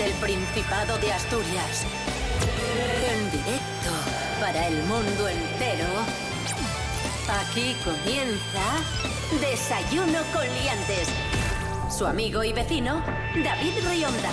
[0.00, 1.84] desde el Principado de Asturias.
[3.10, 3.90] En directo
[4.40, 5.86] para el mundo entero.
[7.40, 11.08] Aquí comienza Desayuno con Liantes.
[11.90, 13.02] Su amigo y vecino,
[13.44, 14.30] David Rionda.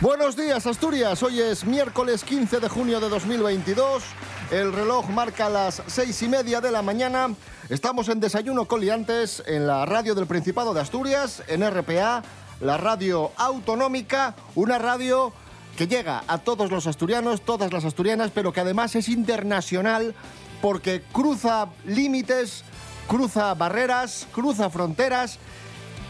[0.00, 1.22] Buenos días, Asturias.
[1.22, 4.02] Hoy es miércoles 15 de junio de 2022.
[4.50, 7.34] El reloj marca las seis y media de la mañana.
[7.68, 12.22] Estamos en Desayuno Coliantes en la radio del Principado de Asturias, en RPA,
[12.60, 15.32] la radio autonómica, una radio
[15.76, 20.14] que llega a todos los asturianos, todas las asturianas, pero que además es internacional
[20.62, 22.64] porque cruza límites,
[23.06, 25.38] cruza barreras, cruza fronteras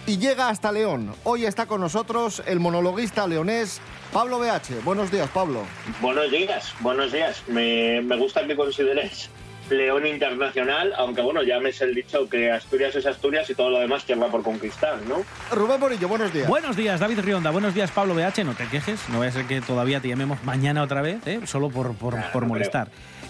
[0.07, 1.15] y llega hasta León.
[1.25, 3.81] Hoy está con nosotros el monologuista leonés
[4.13, 4.85] Pablo BH.
[4.85, 5.63] Buenos días, Pablo.
[6.01, 7.43] Buenos días, buenos días.
[7.49, 9.29] Me, me gusta que consideres
[9.71, 13.71] León Internacional, aunque bueno, ya me es el dicho que Asturias es Asturias y todo
[13.71, 15.25] lo demás va por conquistar, ¿no?
[15.51, 16.49] Rubén Morillo, buenos días.
[16.49, 17.51] Buenos días, David Rionda.
[17.51, 18.45] Buenos días, Pablo BH.
[18.45, 21.41] No te quejes, no vaya a ser que todavía te llamemos mañana otra vez, ¿eh?
[21.45, 22.89] solo por, por, Claro, por no molestar.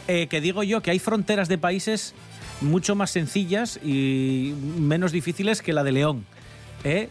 [0.09, 2.15] Eh, que digo yo que hay fronteras de países
[2.61, 6.27] mucho más sencillas y menos difíciles que la de León.
[6.85, 7.09] ¿eh?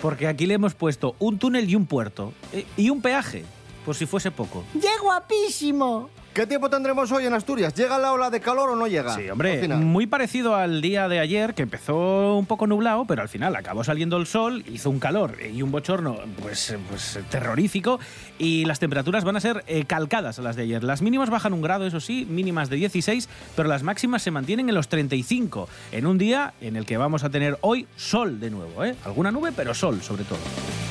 [0.00, 2.32] Porque aquí le hemos puesto un túnel y un puerto.
[2.52, 2.64] ¿eh?
[2.76, 3.44] Y un peaje,
[3.84, 4.64] por si fuese poco.
[4.72, 6.10] ¡Qué guapísimo!
[6.34, 7.72] ¿Qué tiempo tendremos hoy en Asturias?
[7.74, 9.14] ¿Llega la ola de calor o no llega?
[9.14, 13.22] Sí, Al hombre, muy parecido al día de ayer, que empezó un poco nublado, pero
[13.22, 18.00] al final acabó saliendo el sol, hizo un calor y un bochorno pues, pues terrorífico,
[18.36, 20.82] y las temperaturas van a ser eh, calcadas a las de ayer.
[20.82, 24.68] Las mínimas bajan un grado, eso sí, mínimas de 16, pero las máximas se mantienen
[24.68, 28.50] en los 35, en un día en el que vamos a tener hoy sol de
[28.50, 28.96] nuevo, ¿eh?
[29.04, 30.40] Alguna nube, pero sol sobre todo.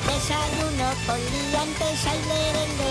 [0.06, 2.83] Desayuno con liantes, lere.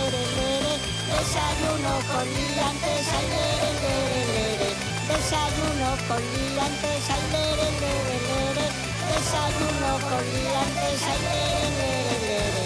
[1.14, 4.69] Desayuno con liantes, ay, lere, lere, lere.
[5.07, 8.66] Desayuno con liantes, ay, lere, lere, lere.
[9.13, 12.63] Desayuno con liantes, ay, lere, lere, lere.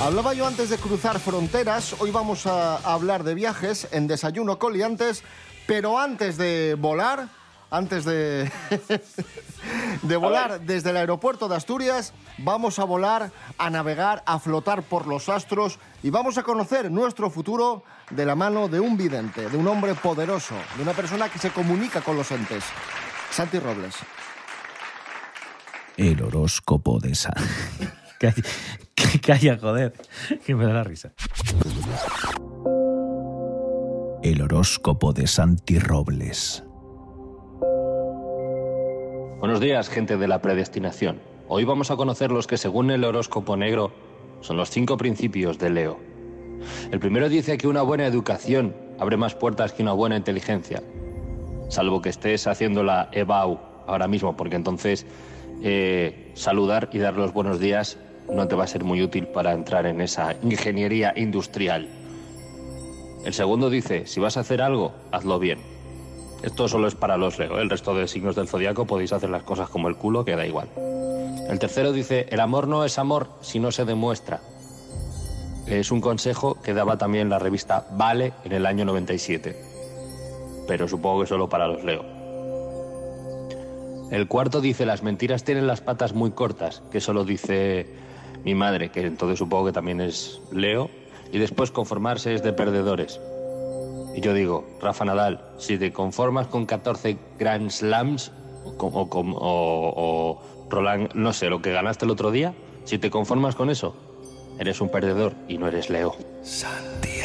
[0.00, 5.24] Hablaba yo antes de cruzar fronteras, hoy vamos a hablar de viajes en Desayuno Coliantes,
[5.66, 7.28] pero antes de volar,
[7.70, 8.50] antes de,
[10.02, 15.06] de volar desde el aeropuerto de Asturias, vamos a volar, a navegar, a flotar por
[15.06, 19.56] los astros y vamos a conocer nuestro futuro de la mano de un vidente, de
[19.56, 22.64] un hombre poderoso, de una persona que se comunica con los entes.
[23.30, 23.94] Santi Robles.
[25.96, 27.32] El horóscopo de esa.
[28.18, 28.42] calla,
[29.24, 29.92] calla, joder,
[30.44, 31.12] que me da la risa.
[34.22, 36.64] El horóscopo de Santi Robles.
[39.38, 41.20] Buenos días, gente de la predestinación.
[41.46, 43.92] Hoy vamos a conocer los que, según el horóscopo negro,
[44.40, 46.00] son los cinco principios de Leo.
[46.90, 50.82] El primero dice que una buena educación abre más puertas que una buena inteligencia,
[51.68, 55.06] salvo que estés haciendo la EBAU ahora mismo, porque entonces
[55.62, 57.96] eh, saludar y dar los buenos días
[58.28, 61.88] no te va a ser muy útil para entrar en esa ingeniería industrial.
[63.24, 65.77] El segundo dice, si vas a hacer algo, hazlo bien.
[66.42, 67.58] Esto solo es para los Leo.
[67.58, 70.46] El resto de signos del zodiaco podéis hacer las cosas como el culo, que da
[70.46, 70.68] igual.
[71.48, 74.40] El tercero dice, el amor no es amor si no se demuestra.
[75.66, 79.56] Es un consejo que daba también la revista Vale en el año 97.
[80.66, 82.04] Pero supongo que solo para los Leo.
[84.10, 87.86] El cuarto dice, las mentiras tienen las patas muy cortas, que solo dice
[88.44, 90.88] mi madre, que entonces supongo que también es Leo.
[91.32, 93.20] Y después conformarse es de perdedores.
[94.18, 98.32] Y yo digo, Rafa Nadal, si te conformas con 14 Grand Slams
[98.64, 102.52] o, o Roland, no sé, lo que ganaste el otro día,
[102.82, 103.94] si te conformas con eso,
[104.58, 106.16] eres un perdedor y no eres Leo.
[106.44, 107.17] Stupid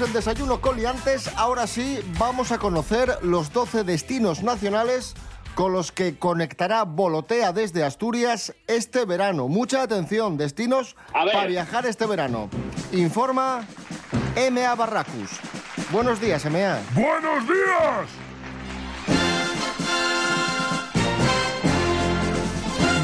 [0.00, 1.30] Seguimos en Desayuno Coliantes.
[1.36, 5.14] Ahora sí, vamos a conocer los 12 destinos nacionales
[5.54, 9.48] con los que conectará Volotea desde Asturias este verano.
[9.48, 12.48] Mucha atención, destinos para viajar este verano.
[12.92, 13.66] Informa
[14.50, 15.38] MA Barracus.
[15.90, 16.78] Buenos días, MA.
[16.94, 18.19] ¡Buenos días!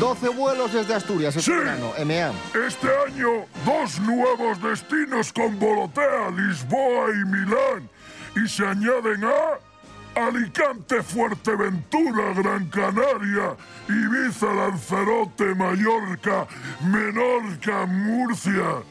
[0.00, 1.56] 12 vuelos desde Asturias este Sí.
[1.58, 2.32] verano, MA.
[2.66, 7.88] Este año, dos nuevos destinos con Volotea, Lisboa y Milán.
[8.37, 13.56] Y se añaden a Alicante, Fuerteventura, Gran Canaria,
[13.88, 16.46] Ibiza, Lanzarote, Mallorca,
[16.82, 18.82] Menorca, Murcia.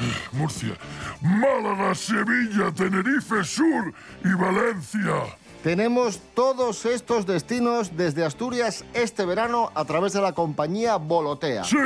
[0.32, 0.74] Murcia,
[1.22, 3.92] Málaga, Sevilla, Tenerife Sur
[4.24, 5.36] y Valencia.
[5.62, 11.64] Tenemos todos estos destinos desde Asturias este verano a través de la compañía Volotea.
[11.64, 11.76] ¡Sí!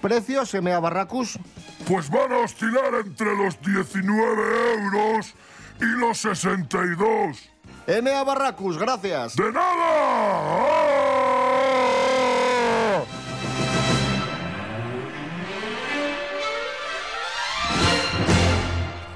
[0.00, 1.38] Precios MA Barracus.
[1.86, 4.42] Pues van a oscilar entre los 19
[4.80, 5.34] euros
[5.80, 7.50] y los 62.
[8.02, 9.36] MA Barracus, gracias.
[9.36, 9.74] ¡De nada!
[9.76, 11.14] ¡Ah!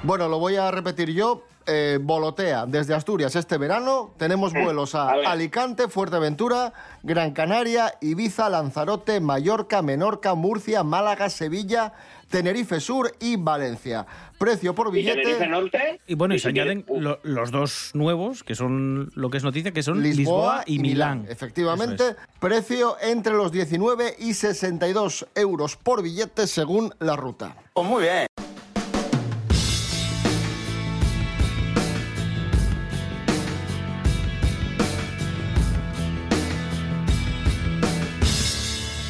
[0.03, 1.48] Bueno, lo voy a repetir yo.
[1.71, 5.11] Eh, Volotea, desde Asturias este verano tenemos vuelos a.
[5.11, 6.73] Alicante, Fuerteventura,
[7.03, 11.93] Gran Canaria, Ibiza, Lanzarote, Mallorca, Menorca, Murcia, Málaga, Sevilla,
[12.31, 14.07] Tenerife Sur y Valencia.
[14.39, 15.21] Precio por ¿Y billete.
[15.21, 16.01] Tenerife Norte?
[16.07, 19.71] Y bueno, y se añaden lo- los dos nuevos, que son lo que es noticia,
[19.71, 21.27] que son Lisboa, y, Milán.
[21.29, 22.15] Efectivamente, es.
[22.39, 27.55] precio entre los 19 y 62 euros por billete según la ruta.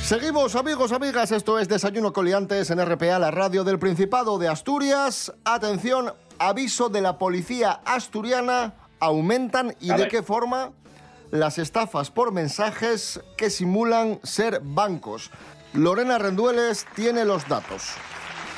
[0.09, 1.31] Seguimos, amigos, amigas.
[1.31, 5.31] Esto es Desayuno Coliantes en RPA, la radio del Principado de Asturias.
[5.45, 8.73] Atención, aviso de la policía asturiana.
[8.99, 10.71] Aumentan y de qué forma
[11.29, 15.29] las estafas por mensajes que simulan ser bancos.
[15.73, 17.91] Lorena Rendueles tiene los datos.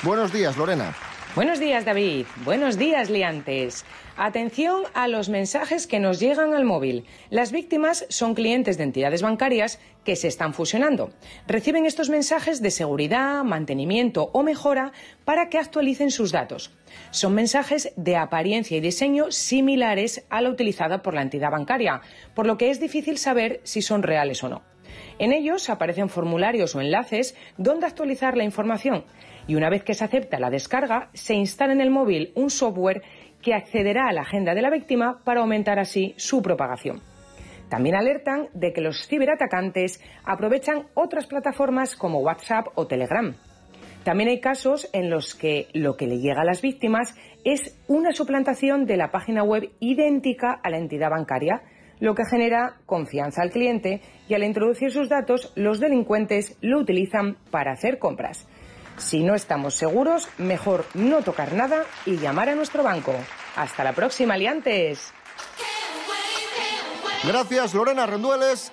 [0.04, 0.96] Buenos días, Lorena.
[1.34, 2.26] Buenos días, David.
[2.44, 3.86] Buenos días, liantes.
[4.18, 7.06] Atención a los mensajes que nos llegan al móvil.
[7.30, 11.10] Las víctimas son clientes de entidades bancarias que se están fusionando.
[11.46, 14.92] Reciben estos mensajes de seguridad, mantenimiento o mejora
[15.24, 16.70] para que actualicen sus datos.
[17.12, 22.02] Son mensajes de apariencia y diseño similares a la utilizada por la entidad bancaria,
[22.34, 24.60] por lo que es difícil saber si son reales o no.
[25.18, 29.04] En ellos aparecen formularios o enlaces donde actualizar la información
[29.46, 33.02] y una vez que se acepta la descarga, se instala en el móvil un software
[33.42, 37.02] que accederá a la agenda de la víctima para aumentar así su propagación.
[37.68, 43.34] También alertan de que los ciberatacantes aprovechan otras plataformas como WhatsApp o Telegram.
[44.04, 48.12] También hay casos en los que lo que le llega a las víctimas es una
[48.12, 51.62] suplantación de la página web idéntica a la entidad bancaria,
[51.98, 57.36] lo que genera confianza al cliente y al introducir sus datos los delincuentes lo utilizan
[57.50, 58.48] para hacer compras.
[59.02, 63.12] Si no estamos seguros, mejor no tocar nada y llamar a nuestro banco.
[63.56, 65.12] Hasta la próxima, liantes.
[67.24, 68.72] Gracias, Lorena Rendueles.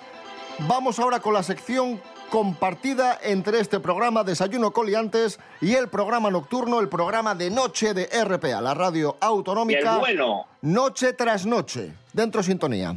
[0.60, 2.00] Vamos ahora con la sección
[2.30, 8.06] compartida entre este programa Desayuno Coliantes y el programa nocturno, el programa de noche de
[8.24, 9.98] RPA, la radio autonómica.
[9.98, 10.46] bueno.
[10.62, 11.92] Noche tras noche.
[12.12, 12.94] Dentro sintonía.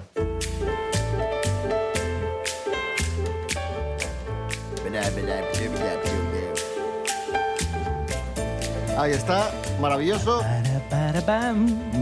[8.97, 9.51] Ahí está,
[9.81, 10.41] maravilloso,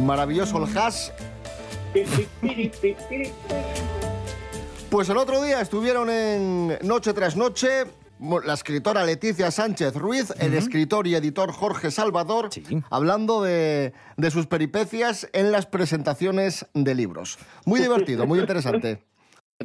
[0.04, 1.10] maravilloso el hash.
[4.90, 7.86] Pues el otro día estuvieron en Noche tras Noche
[8.46, 12.64] la escritora Leticia Sánchez Ruiz, el escritor y editor Jorge Salvador, Sí.
[12.92, 17.40] hablando de, de sus peripecias en las presentaciones de libros.
[17.66, 19.04] Muy divertido, muy interesante.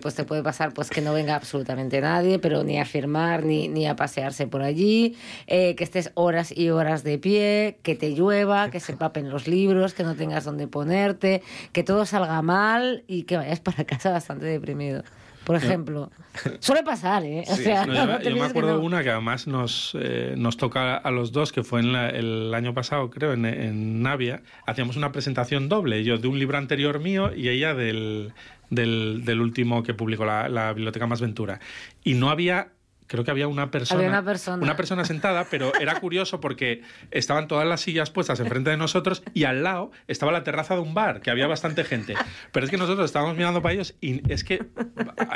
[0.01, 3.69] Pues te puede pasar pues que no venga absolutamente nadie, pero ni a firmar ni,
[3.69, 8.11] ni a pasearse por allí, eh, que estés horas y horas de pie, que te
[8.15, 13.05] llueva, que se empapen los libros, que no tengas dónde ponerte, que todo salga mal
[13.07, 15.03] y que vayas para casa bastante deprimido.
[15.45, 16.11] Por ejemplo,
[16.59, 17.45] suele pasar, ¿eh?
[17.49, 18.81] O Sí, sea, no, yo, no me- yo que acuerdo no.
[18.83, 22.53] una que además nos, eh, nos toca a los dos, que fue en la- el
[22.53, 24.43] año pasado, creo, en, en Navia.
[24.67, 28.33] Hacíamos una presentación doble, yo de un libro anterior mío y ella del,
[28.71, 31.61] del, del último que publicó la, la Biblioteca Más Ventura.
[32.05, 32.69] Y no había...
[33.09, 34.65] Creo que había una persona, Había una persona.
[34.65, 36.83] una persona sentada, pero era curioso porque
[37.13, 40.81] estaban todas las sillas puestas enfrente de nosotros y al lado estaba la terraza de
[40.81, 42.15] un bar, que había bastante gente.
[42.51, 44.67] Pero es que nosotros estábamos mirando para ellos y es que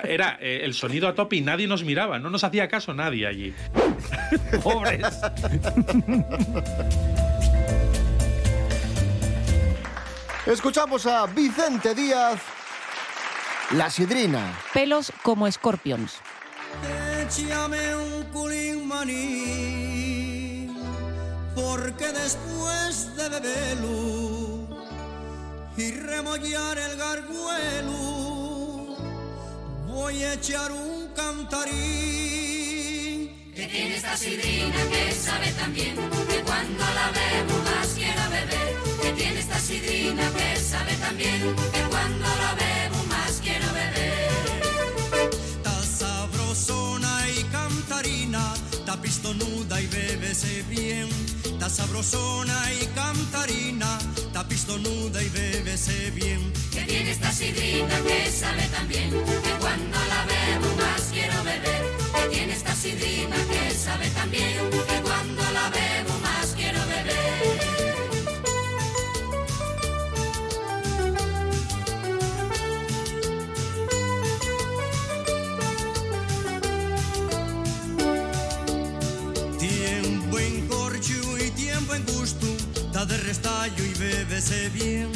[0.02, 3.28] era eh, el sonido a tope y nadie nos miraba, no nos hacía caso nadie
[3.28, 3.54] allí.
[4.64, 5.06] Pobres.
[10.46, 12.40] Escuchamos a Vicente Díaz,
[13.72, 14.52] La Sidrina.
[14.74, 16.14] pelos como scorpions.
[17.22, 20.66] Échame un culín maní,
[21.54, 24.66] porque después de beberlo
[25.76, 27.96] y remollar el garguelo,
[29.86, 31.70] voy a echar un cantarín.
[33.54, 38.76] Que tiene esta sidrina que sabe también que cuando la bebo más quiero beber.
[39.00, 42.69] Que tiene esta sidrina que sabe tan bien que cuando la bebo
[49.20, 51.08] pistonuda y bébese bien.
[51.58, 53.98] Ta sabrosona y cantarina,
[54.32, 56.52] ta pistonuda y bébese bien.
[56.72, 61.82] Que tiene esta sidrina que sabe tan bien que cuando la bebo más quiero beber.
[62.14, 64.69] Que tiene esta sidrina que sabe tan bien
[83.30, 85.08] restallo y bébese bien.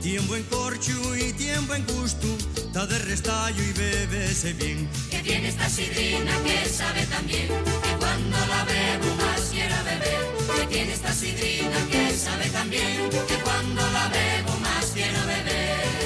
[0.00, 2.28] Tiempo en corcho y tiempo en gusto,
[2.72, 4.88] ta de restallo y bébese bien.
[5.10, 7.48] Que tiene esta sidrina que sabe tan bien
[7.84, 10.22] que cuando la bebo más quiero beber.
[10.60, 15.96] Que tiene esta sidrina que sabe tan bien que cuando la bebo más quiero beber.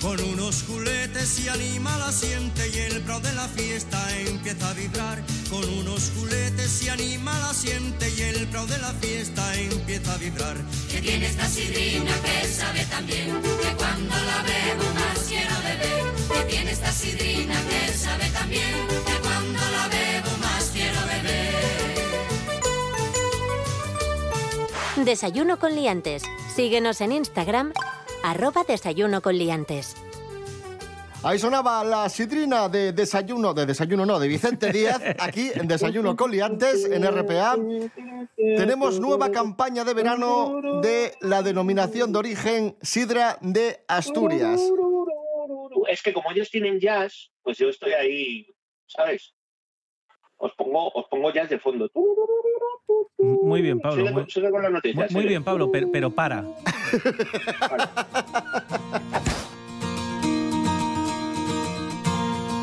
[0.00, 4.74] Con unos juletes y anima la siente y el prado de la fiesta empieza a
[4.74, 5.24] vibrar.
[5.50, 8.29] Con unos juletes y anima la siente y el
[8.66, 10.56] de la fiesta empieza a vibrar.
[10.90, 16.04] Que tiene esta sidrina que sabe tan bien que cuando la bebo más quiero beber.
[16.32, 21.60] Que tiene esta sidrina que sabe tan bien que cuando la bebo más quiero beber.
[25.04, 26.22] Desayuno con liantes.
[26.54, 27.72] Síguenos en Instagram,
[28.22, 29.96] arroba desayuno con liantes.
[31.22, 36.16] Ahí sonaba la sidrina de desayuno, de desayuno no, de Vicente Díaz, aquí en Desayuno
[36.16, 37.58] con Liantes, en RPA.
[38.36, 44.62] Tenemos nueva campaña de verano de la denominación de origen Sidra de Asturias.
[45.88, 48.46] Es que como ellos tienen jazz, pues yo estoy ahí,
[48.86, 49.34] ¿sabes?
[50.38, 51.90] Os pongo, os pongo jazz de fondo.
[53.18, 53.98] Muy bien, Pablo.
[54.06, 54.96] Sigue, Muy, sigue con las noticias.
[55.10, 55.28] muy- muy sigue.
[55.28, 56.44] bien, Pablo, pero, pero para.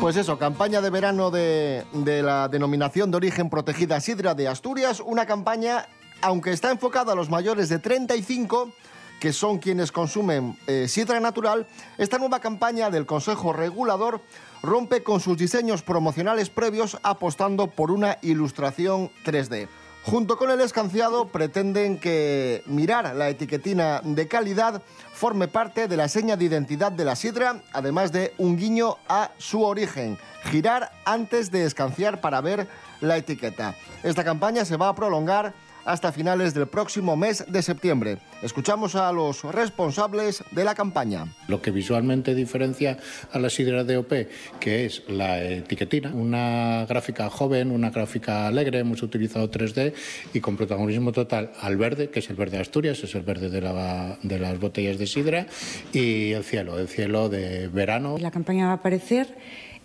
[0.00, 5.02] Pues eso, campaña de verano de, de la denominación de origen protegida Sidra de Asturias,
[5.04, 5.88] una campaña,
[6.22, 8.72] aunque está enfocada a los mayores de 35,
[9.18, 11.66] que son quienes consumen eh, sidra natural,
[11.98, 14.20] esta nueva campaña del Consejo Regulador
[14.62, 19.68] rompe con sus diseños promocionales previos apostando por una ilustración 3D.
[20.10, 24.80] Junto con el escanciado pretenden que mirar la etiquetina de calidad
[25.12, 29.32] forme parte de la seña de identidad de la sidra, además de un guiño a
[29.36, 30.16] su origen.
[30.44, 32.68] Girar antes de escanciar para ver
[33.02, 33.74] la etiqueta.
[34.02, 35.52] Esta campaña se va a prolongar
[35.88, 38.18] hasta finales del próximo mes de septiembre.
[38.42, 41.26] Escuchamos a los responsables de la campaña.
[41.48, 42.98] Lo que visualmente diferencia
[43.32, 44.12] a la sidra DOP,
[44.60, 49.94] que es la etiquetina, una gráfica joven, una gráfica alegre, hemos utilizado 3D
[50.34, 53.48] y con protagonismo total al verde, que es el verde de Asturias, es el verde
[53.48, 55.46] de, la- de las botellas de sidra,
[55.92, 58.16] y el cielo, el cielo de verano.
[58.18, 59.34] La campaña va a aparecer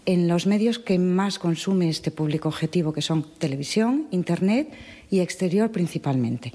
[0.05, 4.69] en los medios que más consume este público objetivo, que son televisión, internet
[5.10, 6.53] y exterior principalmente.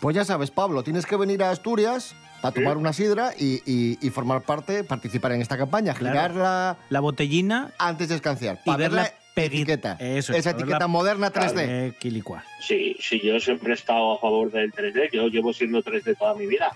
[0.00, 3.98] Pues ya sabes, Pablo, tienes que venir a Asturias para tomar una sidra y, y-
[4.00, 8.66] y formar parte, participar en esta campaña, girar la, la botellina antes de escanciar, y
[8.66, 11.64] para ver la etiqueta, Eso es, esa etiqueta la- moderna 3D.
[11.68, 12.44] Eh, quilicua.
[12.60, 15.10] Sí, sí, yo siempre he estado a favor del 3D.
[15.12, 16.72] Yo llevo siendo 3D toda mi vida.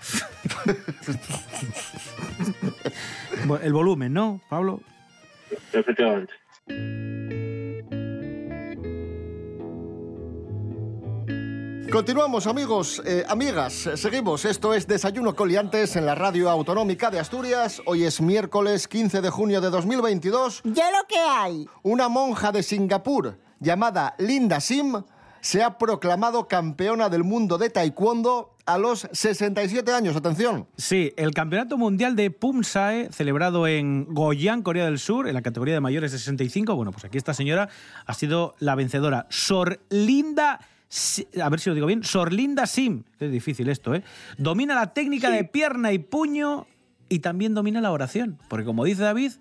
[3.63, 4.81] El volumen, ¿no, Pablo?
[5.73, 6.33] Efectivamente.
[11.91, 14.45] Continuamos, amigos, eh, amigas, seguimos.
[14.45, 17.81] Esto es Desayuno Coliantes en la Radio Autonómica de Asturias.
[17.85, 20.61] Hoy es miércoles 15 de junio de 2022.
[20.63, 21.67] Ya lo que hay.
[21.83, 25.03] Una monja de Singapur llamada Linda Sim
[25.41, 30.15] se ha proclamado campeona del mundo de taekwondo a los 67 años.
[30.15, 30.67] Atención.
[30.77, 35.73] Sí, el Campeonato Mundial de Pumsae, celebrado en Goyang, Corea del Sur, en la categoría
[35.73, 36.75] de mayores de 65.
[36.75, 37.69] Bueno, pues aquí esta señora
[38.05, 39.27] ha sido la vencedora.
[39.29, 40.59] Sorlinda.
[41.41, 42.03] A ver si lo digo bien.
[42.03, 43.03] Sorlinda Sim.
[43.19, 44.03] Es difícil esto, ¿eh?
[44.37, 46.67] Domina la técnica de pierna y puño
[47.09, 48.37] y también domina la oración.
[48.47, 49.33] Porque, como dice David,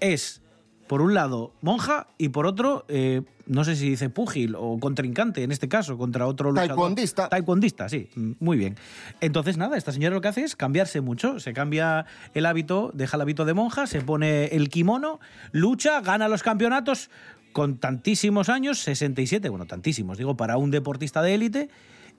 [0.00, 0.42] es,
[0.88, 5.44] por un lado, monja y por otro, eh, no sé si dice púgil o contrincante,
[5.44, 6.68] en este caso, contra otro luchador.
[6.68, 7.28] Taekwondista.
[7.28, 8.76] Taekwondista, sí, mm, muy bien.
[9.20, 11.38] Entonces, nada, esta señora lo que hace es cambiarse mucho.
[11.38, 15.20] Se cambia el hábito, deja el hábito de monja, se pone el kimono,
[15.52, 17.10] lucha, gana los campeonatos
[17.52, 21.68] con tantísimos años, 67, bueno, tantísimos, digo, para un deportista de élite.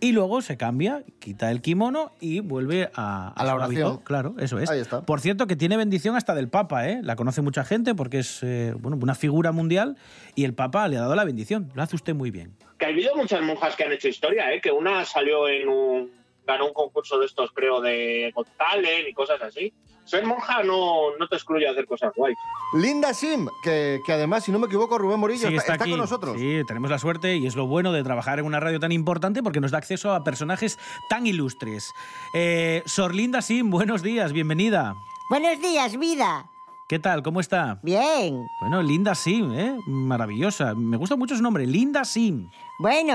[0.01, 3.88] Y luego se cambia, quita el kimono y vuelve a, A la oración.
[3.88, 4.03] hábito.
[4.06, 4.70] Claro, eso es.
[4.70, 5.01] Ahí está.
[5.01, 7.01] Por cierto, que tiene bendición hasta del Papa, ¿eh?
[7.03, 9.98] La conoce mucha gente porque es eh, bueno, una figura mundial
[10.36, 11.70] y el Papa le ha dado la bendición.
[11.75, 12.53] Lo hace usted muy bien.
[12.77, 14.62] Que ha habido muchas monjas que han hecho historia, ¿eh?
[14.62, 16.12] Que una salió en un
[16.50, 19.72] ganó un concurso de estos, creo, de Got Talent y cosas así.
[20.03, 22.36] Ser monja no, no te excluye a hacer cosas guays.
[22.74, 25.91] Linda Sim, que, que además, si no me equivoco, Rubén Morillo Sí, está, está aquí.
[25.91, 26.36] con nosotros.
[26.39, 29.44] Sí, tenemos la suerte y es lo bueno de trabajar en una radio tan importante
[29.44, 30.79] porque nos da acceso a personajes
[31.10, 31.94] tan ilustres.
[32.34, 34.96] Eh, Sor Linda Sim, buenos días, bienvenida.
[35.29, 36.50] Buenos días, vida.
[36.88, 37.22] ¿Qué tal?
[37.22, 37.79] ¿Cómo está?
[37.84, 38.48] Bien.
[38.62, 39.77] Bueno, Linda Sim, ¿eh?
[39.86, 40.74] Maravillosa.
[40.74, 42.50] Me gusta mucho su nombre, Linda Sim.
[42.79, 43.13] Bueno,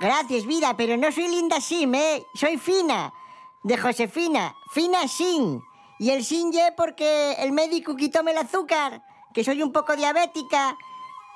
[0.00, 2.24] gracias, vida, pero no soy Linda Sim, ¿eh?
[2.34, 3.12] Soy Fina,
[3.62, 5.62] de Josefina, Fina Sin.
[5.98, 10.76] Y el Sin ye porque el médico quitóme el azúcar, que soy un poco diabética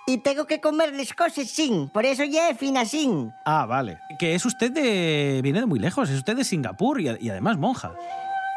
[0.06, 1.88] y tengo que comerles cosas sin.
[1.88, 3.32] Por eso ye Fina Sin.
[3.44, 3.98] Ah, vale.
[4.18, 5.40] Que es usted de...
[5.42, 7.92] viene de muy lejos, es usted de Singapur y, y además monja.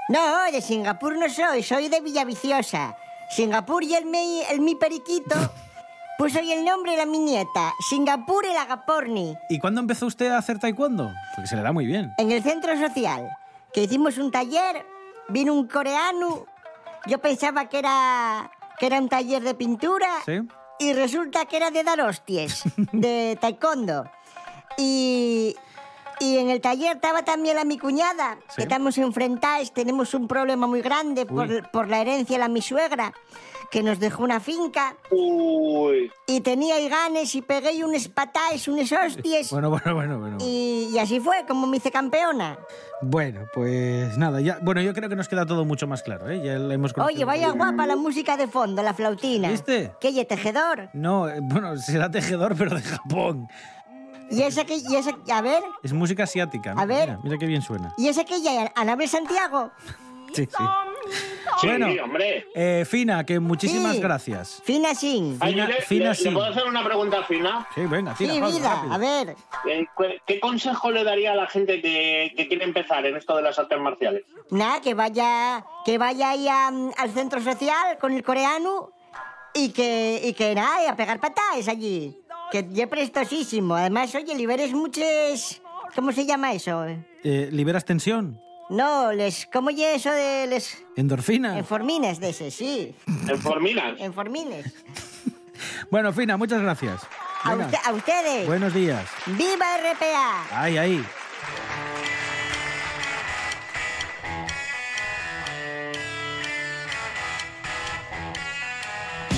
[0.09, 2.95] No, de Singapur no soy, soy de Villaviciosa.
[3.29, 5.35] Singapur y el mi, el mi periquito
[6.19, 9.35] puso hoy el nombre de la mi nieta, Singapur el Agaporni.
[9.49, 11.11] ¿Y cuándo empezó usted a hacer taekwondo?
[11.33, 12.13] Porque se le da muy bien.
[12.17, 13.29] en el centro social,
[13.73, 14.85] que hicimos un taller,
[15.29, 16.45] vino un coreano,
[17.07, 20.41] yo pensaba que era, que era un taller de pintura ¿Sí?
[20.79, 24.03] y resulta que era de dar hostias, de taekwondo.
[24.77, 25.55] Y,
[26.19, 28.55] y en el taller estaba también la mi cuñada, Sí.
[28.57, 32.61] que estamos enfrentados, tenemos un problema muy grande por, por la herencia de la mi
[32.61, 33.13] suegra,
[33.71, 34.95] que nos dejó una finca.
[36.27, 39.51] Y tenía ahí ganes y pegué unos pataes, unos hostias.
[39.51, 40.37] Bueno, bueno, bueno, bueno.
[40.39, 42.57] Y, y así fue, como me hice campeona.
[43.01, 44.59] Bueno, pues nada, ya.
[44.61, 46.41] Bueno, yo creo que nos queda todo mucho más claro, ¿eh?
[46.43, 47.15] Ya la hemos conocido.
[47.15, 49.49] Oye, vaya guapa la música de fondo, la flautina.
[49.49, 49.91] ¿Viste?
[49.99, 50.89] ¿Qué, y tejedor?
[50.93, 53.47] No, eh, bueno, será tejedor, pero de Japón.
[54.31, 56.73] ¿Y esa que, y esa, a ver, Es música asiática.
[56.77, 57.07] A ver.
[57.09, 57.93] Mira, mira qué bien suena.
[57.97, 59.71] y esa que ya, Anabel Santiago?
[60.33, 60.63] Sí, sí.
[61.59, 62.47] Sí, bueno, hombre.
[62.55, 64.01] eh, Fina, que muchísimas Sí.
[64.01, 64.61] gracias.
[64.63, 65.37] Fina Sin.
[65.41, 66.33] Ay, le- Fina le- ¿Le Sin.
[66.33, 67.67] puedo hacer una pregunta fina?
[67.75, 68.93] Sí, venga, tira, Sí, vida, rápido.
[68.93, 69.35] a ver.
[69.67, 73.35] Eh, ¿qué- ¿Qué consejo le daría a la gente que, que quiere empezar en esto
[73.35, 74.23] de las artes marciales?
[74.51, 78.91] Nada, que vaya, que vaya ahí a- al centro social con el coreano
[79.53, 82.15] y que, y que nada, y a pegar patadas allí.
[82.51, 83.75] Que ya prestosísimo.
[83.75, 85.61] Además, oye, liberes muchos...
[85.95, 86.85] ¿Cómo se llama eso?
[87.23, 88.39] Eh, ¿Liberas tensión?
[88.69, 89.47] No, les...
[89.51, 90.77] ¿Cómo ye eso de les...
[90.95, 91.57] ¿Endorfina?
[91.57, 92.95] Enformines de ese, sí.
[93.27, 93.99] ¿Enforminas?
[93.99, 94.65] Enformines.
[95.91, 97.01] Bueno, Fina, muchas gracias.
[97.43, 98.47] A, Venga, usted- a ustedes.
[98.47, 99.05] Buenos días.
[99.25, 100.45] ¡Viva RPA!
[100.61, 101.05] Ahí, ahí.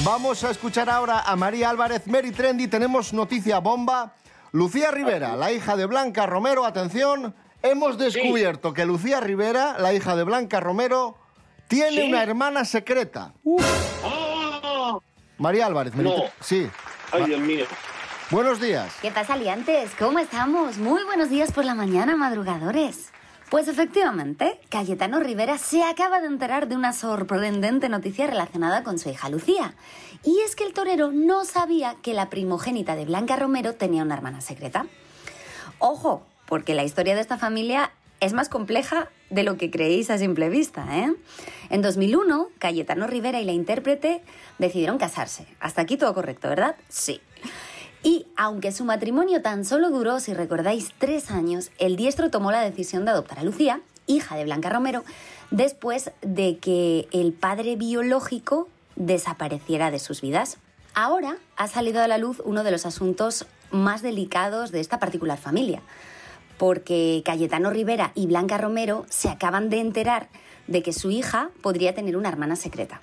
[0.04, 2.68] Vamos a escuchar ahora a María Álvarez, Mary Trendy.
[2.68, 4.14] Tenemos noticia bomba.
[4.54, 10.16] Lucía Rivera, la hija de Blanca Romero, atención, hemos descubierto que Lucía Rivera, la hija
[10.16, 11.16] de Blanca Romero,
[11.68, 12.10] tiene ¿Sí?
[12.10, 13.34] una hermana secreta.
[13.46, 15.02] ¡Oh!
[15.38, 16.14] María Álvarez, No.
[16.40, 16.70] Sí.
[17.12, 17.66] Ay, Dios mío.
[18.30, 18.94] Buenos días.
[19.02, 19.92] ¿Qué pasa, liantes?
[20.00, 20.78] ¿Cómo estamos?
[20.78, 23.10] Muy buenos días por la mañana, madrugadores.
[23.50, 29.10] Pues efectivamente, Cayetano Rivera se acaba de enterar de una sorprendente noticia relacionada con su
[29.10, 29.74] hija Lucía.
[30.24, 34.16] Y es que el torero no sabía que la primogénita de Blanca Romero tenía una
[34.16, 34.86] hermana secreta.
[35.80, 40.18] Ojo, porque la historia de esta familia es más compleja de lo que creéis a
[40.18, 41.14] simple vista, ¿eh?
[41.70, 44.22] En 2001, Cayetano Rivera y la intérprete
[44.60, 45.48] decidieron casarse.
[45.62, 46.76] Hasta aquí todo correcto, ¿verdad?
[46.90, 47.22] Sí.
[48.04, 52.60] Y aunque su matrimonio tan solo duró, si recordáis, tres años, el diestro tomó la
[52.60, 55.06] decisión de adoptar a Lucía, hija de Blanca Romero,
[55.52, 60.58] después de que el padre biológico desapareciera de sus vidas.
[60.96, 65.38] Ahora ha salido a la luz uno de los asuntos más delicados de esta particular
[65.38, 65.82] familia,
[66.62, 70.30] porque Cayetano Rivera y Blanca Romero se acaban de enterar
[70.68, 73.02] de que su hija podría tener una hermana secreta.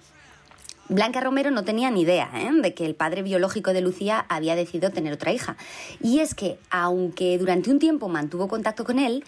[0.88, 2.50] Blanca Romero no tenía ni idea ¿eh?
[2.52, 5.56] de que el padre biológico de Lucía había decidido tener otra hija.
[6.00, 9.24] Y es que, aunque durante un tiempo mantuvo contacto con él,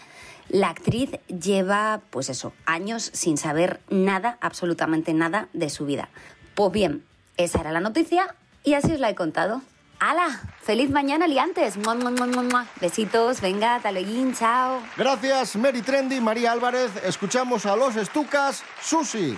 [0.47, 6.07] la actriz lleva, pues eso, años sin saber nada, absolutamente nada de su vida.
[6.55, 7.03] Pues bien,
[7.35, 9.61] esa era la noticia y así os la he contado.
[10.03, 10.41] ¡Hala!
[10.63, 11.77] ¡Feliz mañana, liantes!
[11.77, 12.65] ¡Mua, mua, mua!
[12.81, 14.81] Besitos, venga, taloguín, chao.
[14.97, 16.89] Gracias, Mary Trendy, María Álvarez.
[17.03, 18.63] Escuchamos a los Estucas.
[18.81, 19.37] Susi,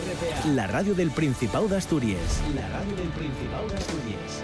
[0.55, 2.41] La radio del Principado de Asturias.
[2.55, 4.43] La radio del Principado de Asturias.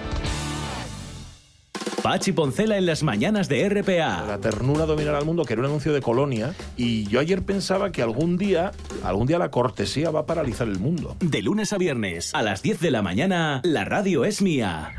[2.01, 4.25] Pachi Poncela en las mañanas de RPA.
[4.25, 7.91] La ternura dominará al mundo, que era un anuncio de Colonia, y yo ayer pensaba
[7.91, 8.71] que algún día,
[9.03, 11.15] algún día la cortesía va a paralizar el mundo.
[11.19, 14.93] De lunes a viernes, a las 10 de la mañana, la radio es mía.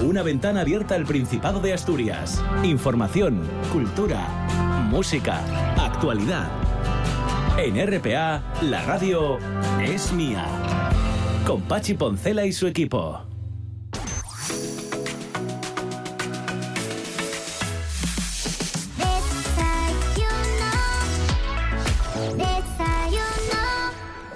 [0.00, 2.40] Una ventana abierta al Principado de Asturias.
[2.62, 4.28] Información, cultura,
[4.90, 5.40] música,
[5.76, 6.65] actualidad.
[7.58, 9.38] En RPA, la radio
[9.80, 10.44] es mía.
[11.46, 13.22] Con Pachi Poncela y su equipo.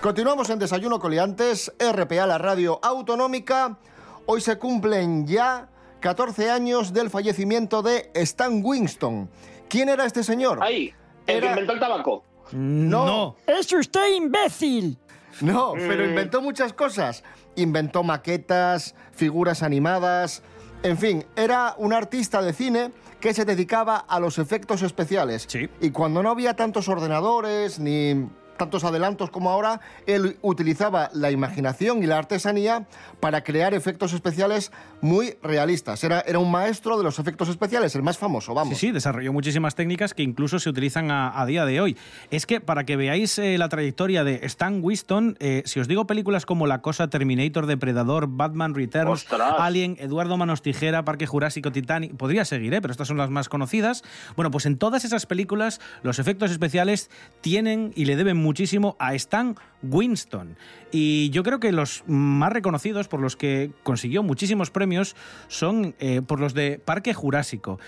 [0.00, 3.76] Continuamos en Desayuno Coliantes, RPA, la radio autonómica.
[4.24, 5.68] Hoy se cumplen ya
[6.00, 9.28] 14 años del fallecimiento de Stan Winston.
[9.68, 10.62] ¿Quién era este señor?
[10.62, 10.94] Ahí,
[11.26, 12.29] el que inventó el tabaco.
[12.52, 13.36] No.
[13.46, 14.98] ¡Es usted imbécil!
[15.40, 17.22] No, pero inventó muchas cosas.
[17.56, 20.42] Inventó maquetas, figuras animadas.
[20.82, 25.46] En fin, era un artista de cine que se dedicaba a los efectos especiales.
[25.80, 28.28] Y cuando no había tantos ordenadores ni
[28.60, 32.86] tantos adelantos como ahora, él utilizaba la imaginación y la artesanía
[33.18, 34.70] para crear efectos especiales
[35.00, 36.04] muy realistas.
[36.04, 38.76] Era, era un maestro de los efectos especiales, el más famoso, vamos.
[38.76, 41.96] Sí, sí, desarrolló muchísimas técnicas que incluso se utilizan a, a día de hoy.
[42.30, 46.06] Es que para que veáis eh, la trayectoria de Stan Winston, eh, si os digo
[46.06, 49.54] películas como La Cosa, Terminator, Depredador, Batman Returns, ¡Ostras!
[49.58, 52.82] Alien, Eduardo Manos Tijera, Parque Jurásico, Titanic, podría seguir, ¿eh?
[52.82, 54.02] pero estas son las más conocidas.
[54.36, 57.08] Bueno, pues en todas esas películas los efectos especiales
[57.40, 60.56] tienen y le deben muchísimo a Stan Winston.
[60.90, 65.14] Y yo creo que los más reconocidos, por los que consiguió muchísimos premios,
[65.46, 67.78] son eh, por los de Parque Jurásico.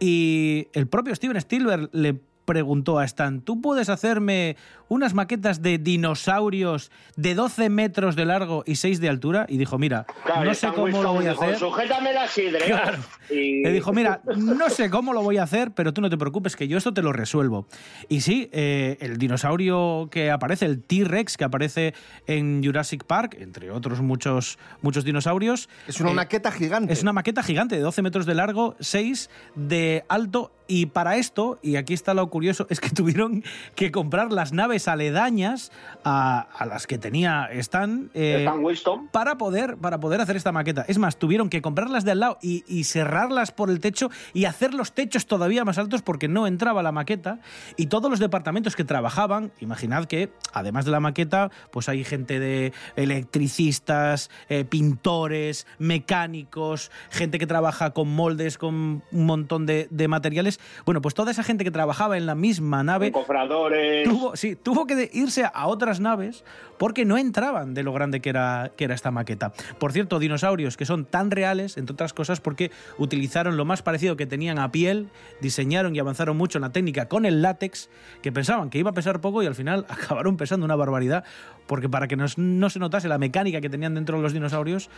[0.00, 2.18] Y el propio Steven Spielberg le
[2.50, 4.56] preguntó a Stan, ¿tú puedes hacerme
[4.88, 9.46] unas maquetas de dinosaurios de 12 metros de largo y 6 de altura?
[9.48, 11.58] Y dijo, mira, Claro, no sé cómo lo voy a dijo, hacer.
[11.58, 12.26] Sujétame la.
[12.66, 12.98] Claro.
[13.30, 13.62] Y...
[13.62, 16.56] Le dijo, mira, no sé cómo lo voy a hacer, pero tú no te preocupes,
[16.56, 17.68] que yo esto te lo resuelvo.
[18.08, 21.94] Y sí, eh, el dinosaurio que aparece, el T-Rex que aparece
[22.26, 25.68] en Jurassic Park, entre otros muchos, muchos dinosaurios.
[25.86, 26.92] Es una eh, maqueta gigante.
[26.92, 30.50] Es una maqueta gigante de 12 metros de largo, 6 de alto.
[30.70, 33.42] Y para esto, y aquí está lo curioso, es que tuvieron
[33.74, 35.72] que comprar las naves aledañas
[36.04, 39.08] a, a las que tenía Stan, eh, Stan Winston.
[39.08, 40.84] para poder, para poder hacer esta maqueta.
[40.86, 44.44] Es más, tuvieron que comprarlas de al lado y, y cerrarlas por el techo y
[44.44, 47.40] hacer los techos todavía más altos porque no entraba la maqueta.
[47.76, 52.38] Y todos los departamentos que trabajaban, imaginad que además de la maqueta, pues hay gente
[52.38, 60.06] de electricistas, eh, pintores, mecánicos, gente que trabaja con moldes, con un montón de, de
[60.06, 60.59] materiales.
[60.84, 64.08] Bueno, pues toda esa gente que trabajaba en la misma nave Cofradores.
[64.08, 66.44] tuvo, sí, tuvo que irse a otras naves
[66.78, 69.52] porque no entraban de lo grande que era, que era esta maqueta.
[69.78, 74.16] Por cierto, dinosaurios que son tan reales, entre otras cosas, porque utilizaron lo más parecido
[74.16, 75.08] que tenían a piel,
[75.40, 77.90] diseñaron y avanzaron mucho en la técnica con el látex,
[78.22, 81.24] que pensaban que iba a pesar poco y al final acabaron pesando una barbaridad,
[81.66, 84.88] porque para que nos- no se notase la mecánica que tenían dentro de los dinosaurios,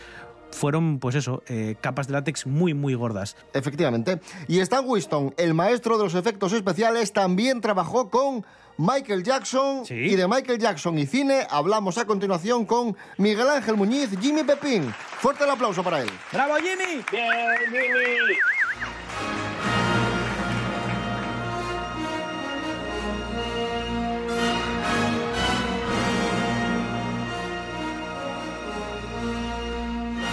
[0.53, 3.35] fueron, pues eso, eh, capas de látex muy, muy gordas.
[3.53, 4.19] Efectivamente.
[4.47, 8.45] Y Stan Winston, el maestro de los efectos especiales, también trabajó con
[8.77, 9.83] Michael Jackson.
[9.89, 14.93] Y de Michael Jackson y cine hablamos a continuación con Miguel Ángel Muñiz, Jimmy Pepín.
[15.19, 16.09] Fuerte el aplauso para él.
[16.31, 17.03] ¡Bravo, Jimmy!
[17.11, 17.31] Bien,
[17.69, 18.52] Jimmy.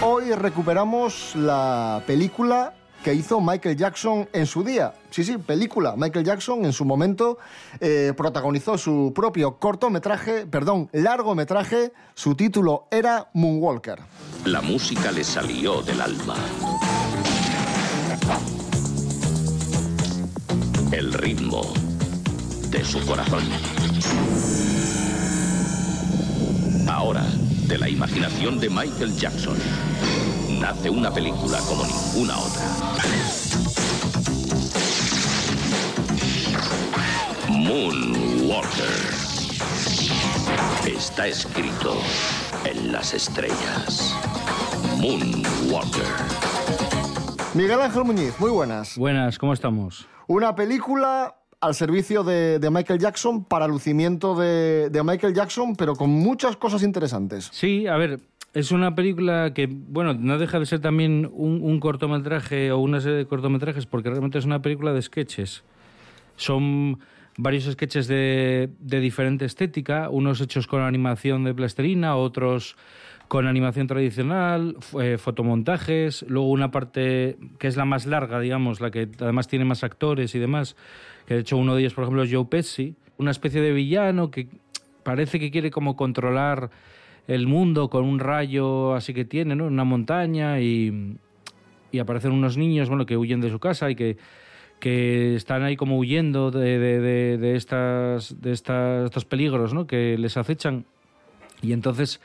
[0.03, 4.95] Hoy recuperamos la película que hizo Michael Jackson en su día.
[5.11, 5.93] Sí, sí, película.
[5.95, 7.37] Michael Jackson en su momento
[7.79, 11.93] eh, protagonizó su propio cortometraje, perdón, largometraje.
[12.15, 13.99] Su título era Moonwalker.
[14.45, 16.35] La música le salió del alma.
[20.91, 21.61] El ritmo
[22.71, 23.43] de su corazón.
[26.87, 27.23] Ahora,
[27.71, 29.57] de la imaginación de Michael Jackson,
[30.59, 32.65] nace una película como ninguna otra.
[37.47, 38.85] Moonwalker.
[40.85, 41.95] está escrito
[42.65, 44.17] en las estrellas.
[44.97, 46.03] Moonwalker.
[47.53, 48.97] Miguel Ángel Muñiz, muy buenas.
[48.97, 50.09] Buenas, ¿cómo estamos?
[50.27, 56.09] Una película al servicio de, Michael Jackson para lucimiento de, de Michael Jackson, pero con
[56.09, 57.49] muchas cosas interesantes.
[57.51, 58.19] Sí, a ver,
[58.53, 62.99] es una película que, bueno, no deja de ser también un, un cortometraje o una
[62.99, 65.63] serie de cortometrajes, porque realmente es una película de sketches.
[66.35, 66.99] Son
[67.37, 72.75] varios sketches de, de diferente estética, unos hechos con animación de plastilina, otros
[73.31, 78.91] con animación tradicional, eh, fotomontajes, luego una parte que es la más larga, digamos, la
[78.91, 80.75] que además tiene más actores y demás,
[81.25, 84.31] que de hecho uno de ellos, por ejemplo, es Joe Pesci, una especie de villano
[84.31, 84.49] que
[85.03, 86.71] parece que quiere como controlar
[87.29, 89.67] el mundo con un rayo así que tiene, ¿no?
[89.67, 91.15] Una montaña y,
[91.93, 94.17] y aparecen unos niños, bueno, que huyen de su casa y que,
[94.81, 99.87] que están ahí como huyendo de, de, de- de estas, de estas, estos peligros, ¿no?
[99.87, 100.83] Que les acechan.
[101.61, 102.19] Y entonces,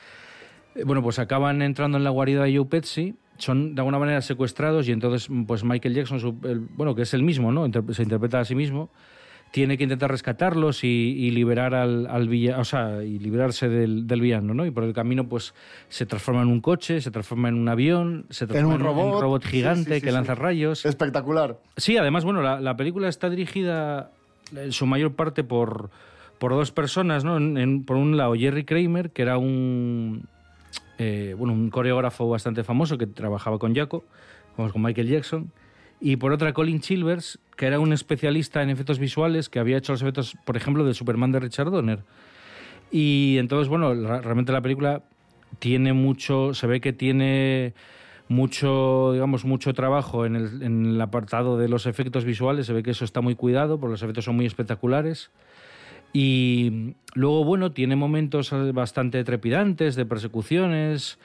[0.84, 4.88] bueno, pues acaban entrando en la guarida de Joe Pesci, son de alguna manera secuestrados
[4.88, 7.66] y entonces, pues Michael Jackson, su- el- bueno, que es el mismo, ¿no?
[7.66, 8.88] Inter- se interpreta a sí mismo,
[9.52, 14.06] tiene que intentar rescatarlos y, y liberar al, al villa- o sea, y librarse del,
[14.06, 14.66] del villano, ¿no?
[14.66, 15.54] Y por el camino, pues
[15.88, 19.44] se transforma en un coche, se transforma en un avión, se transforma un robot.
[19.44, 20.84] Gigante sí, sí, que lanza rayos.
[20.84, 21.58] Espectacular.
[21.76, 24.10] Sí, además, bueno, la, la película está dirigida
[24.54, 25.90] en su mayor parte por,
[26.38, 27.36] por dos personas, ¿no?
[27.36, 30.24] En- en- por un lado, Jerry Kramer, que era un,
[30.98, 34.04] eh, bueno, un coreógrafo bastante famoso que trabajaba con Jaco,
[34.56, 35.52] con Michael Jackson.
[36.00, 39.92] Y por otra, Colin Chilvers, que era un especialista en efectos visuales, que había hecho
[39.92, 42.00] los efectos, por ejemplo, de Superman de Richard Donner.
[42.90, 45.02] Y entonces, bueno, realmente la película
[45.59, 47.74] tiene mucho, se ve que tiene
[48.28, 52.82] mucho, digamos, mucho trabajo en el, en el apartado de los efectos visuales, se ve
[52.82, 55.30] que eso está muy cuidado, porque los efectos son muy espectaculares.
[56.18, 61.18] Y luego, bueno, tiene momentos bastante trepidantes de persecuciones.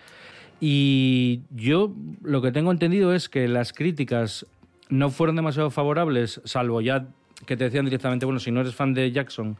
[0.60, 4.45] Y yo lo que tengo entendido es que las críticas
[4.89, 7.08] no fueron demasiado favorables, salvo ya
[7.45, 9.56] que te decían directamente, bueno, si no eres fan de Jackson,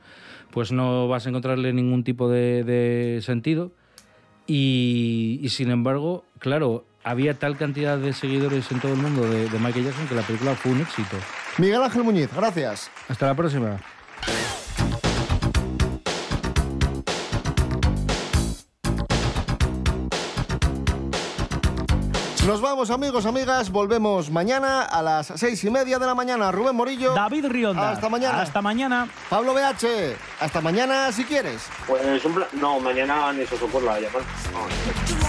[0.50, 3.72] pues no vas a encontrarle ningún tipo de, de sentido.
[4.48, 9.48] Y, y sin embargo, claro, había tal cantidad de seguidores en todo el mundo de,
[9.48, 11.16] de Michael Jackson que la película fue un éxito.
[11.58, 12.92] Miguel Ángel Muñiz, gracias.
[13.08, 13.80] Hasta la próxima.
[22.48, 23.70] Nos vamos, amigos, amigas.
[23.70, 26.52] Volvemos mañana a las seis y media de la mañana.
[26.52, 27.14] Rubén Morillo.
[27.14, 27.92] David Rionda.
[27.92, 28.42] Hasta mañana.
[28.42, 29.08] Hasta mañana.
[29.30, 30.16] Pablo BH.
[30.40, 31.62] Hasta mañana si quieres.
[31.86, 34.24] Pues un No, mañana ni se os ocurra llamar.
[34.54, 35.21] No.